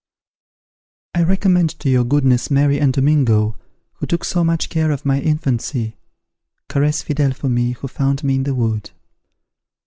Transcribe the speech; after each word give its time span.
"I 1.13 1.21
recommend 1.21 1.77
to 1.79 1.87
your 1.87 2.03
goodness 2.03 2.49
Mary 2.49 2.79
and 2.79 2.91
Domingo, 2.91 3.55
who 3.97 4.07
took 4.07 4.23
so 4.25 4.43
much 4.43 4.67
care 4.67 4.89
of 4.89 5.05
my 5.05 5.19
infancy; 5.21 5.95
caress 6.67 7.03
Fidele 7.03 7.35
for 7.35 7.49
me, 7.49 7.73
who 7.73 7.87
found 7.87 8.23
me 8.23 8.33
in 8.33 8.41
the 8.45 8.55
wood." 8.55 8.89